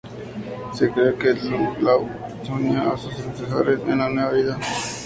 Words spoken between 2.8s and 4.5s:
a sus ancestros en una nueva